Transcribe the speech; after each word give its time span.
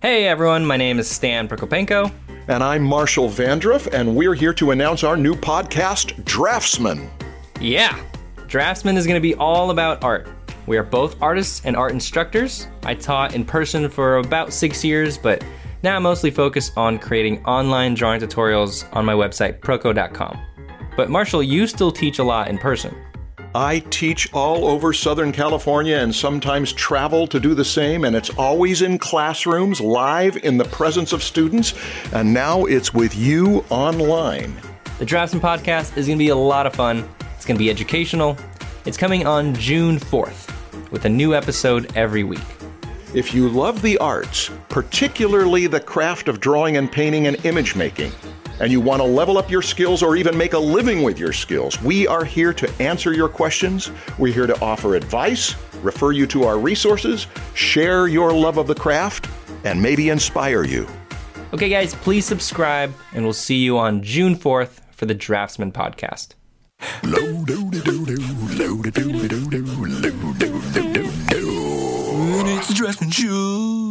Hey 0.00 0.28
everyone, 0.28 0.64
my 0.64 0.76
name 0.76 1.00
is 1.00 1.10
Stan 1.10 1.48
Prokopenko. 1.48 2.12
And 2.46 2.62
I'm 2.62 2.84
Marshall 2.84 3.28
Vandruff, 3.28 3.92
and 3.92 4.14
we're 4.14 4.34
here 4.34 4.52
to 4.54 4.70
announce 4.70 5.02
our 5.02 5.16
new 5.16 5.34
podcast, 5.34 6.24
Draftsman. 6.24 7.10
Yeah, 7.60 8.00
Draftsman 8.46 8.96
is 8.96 9.08
going 9.08 9.16
to 9.16 9.20
be 9.20 9.34
all 9.34 9.72
about 9.72 10.04
art. 10.04 10.28
We 10.68 10.76
are 10.76 10.84
both 10.84 11.20
artists 11.20 11.62
and 11.64 11.74
art 11.74 11.90
instructors. 11.90 12.68
I 12.84 12.94
taught 12.94 13.34
in 13.34 13.44
person 13.44 13.90
for 13.90 14.18
about 14.18 14.52
six 14.52 14.84
years, 14.84 15.18
but 15.18 15.42
now 15.82 15.96
I 15.96 15.98
mostly 15.98 16.30
focus 16.30 16.70
on 16.76 17.00
creating 17.00 17.44
online 17.44 17.94
drawing 17.94 18.20
tutorials 18.20 18.84
on 18.94 19.04
my 19.04 19.14
website, 19.14 19.58
proko.com. 19.58 20.40
But 20.96 21.10
Marshall, 21.10 21.42
you 21.42 21.66
still 21.66 21.90
teach 21.90 22.20
a 22.20 22.24
lot 22.24 22.46
in 22.46 22.56
person. 22.56 22.94
I 23.54 23.78
teach 23.90 24.32
all 24.34 24.66
over 24.66 24.92
Southern 24.92 25.32
California 25.32 25.96
and 25.96 26.14
sometimes 26.14 26.72
travel 26.72 27.26
to 27.28 27.40
do 27.40 27.54
the 27.54 27.64
same, 27.64 28.04
and 28.04 28.14
it's 28.14 28.30
always 28.30 28.82
in 28.82 28.98
classrooms, 28.98 29.80
live 29.80 30.36
in 30.44 30.58
the 30.58 30.66
presence 30.66 31.12
of 31.14 31.22
students, 31.22 31.74
and 32.12 32.34
now 32.34 32.66
it's 32.66 32.92
with 32.92 33.16
you 33.16 33.64
online. 33.70 34.54
The 34.98 35.06
Draftsman 35.06 35.40
podcast 35.40 35.96
is 35.96 36.06
going 36.06 36.18
to 36.18 36.24
be 36.24 36.28
a 36.28 36.36
lot 36.36 36.66
of 36.66 36.74
fun. 36.74 37.08
It's 37.36 37.46
going 37.46 37.56
to 37.56 37.62
be 37.62 37.70
educational. 37.70 38.36
It's 38.84 38.98
coming 38.98 39.26
on 39.26 39.54
June 39.54 39.98
4th 39.98 40.90
with 40.90 41.06
a 41.06 41.08
new 41.08 41.34
episode 41.34 41.96
every 41.96 42.24
week. 42.24 42.40
If 43.14 43.32
you 43.32 43.48
love 43.48 43.80
the 43.80 43.96
arts, 43.98 44.50
particularly 44.68 45.66
the 45.66 45.80
craft 45.80 46.28
of 46.28 46.40
drawing 46.40 46.76
and 46.76 46.92
painting 46.92 47.26
and 47.26 47.42
image 47.46 47.74
making, 47.74 48.12
and 48.60 48.72
you 48.72 48.80
want 48.80 49.00
to 49.00 49.06
level 49.06 49.38
up 49.38 49.50
your 49.50 49.62
skills 49.62 50.02
or 50.02 50.16
even 50.16 50.36
make 50.36 50.52
a 50.52 50.58
living 50.58 51.02
with 51.02 51.18
your 51.18 51.32
skills, 51.32 51.80
we 51.82 52.06
are 52.06 52.24
here 52.24 52.52
to 52.52 52.70
answer 52.82 53.12
your 53.12 53.28
questions. 53.28 53.90
We're 54.18 54.32
here 54.32 54.46
to 54.46 54.60
offer 54.60 54.94
advice, 54.94 55.54
refer 55.82 56.12
you 56.12 56.26
to 56.28 56.44
our 56.44 56.58
resources, 56.58 57.26
share 57.54 58.08
your 58.08 58.32
love 58.32 58.58
of 58.58 58.66
the 58.66 58.74
craft, 58.74 59.28
and 59.64 59.80
maybe 59.82 60.08
inspire 60.08 60.64
you. 60.64 60.86
Okay, 61.52 61.68
guys, 61.68 61.94
please 61.94 62.26
subscribe, 62.26 62.92
and 63.12 63.24
we'll 63.24 63.32
see 63.32 63.56
you 63.56 63.78
on 63.78 64.02
June 64.02 64.36
4th 64.36 64.80
for 64.92 65.06
the 65.06 65.14
Draftsman 65.14 65.72
podcast. 65.72 66.34
It's 72.58 72.68
the 72.68 72.74
Draftsman 72.74 73.10
Show. 73.10 73.87